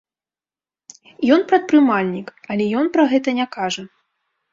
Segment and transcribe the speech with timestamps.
[1.35, 3.83] Ён прадпрымальнік, але ён пра гэта не кажа.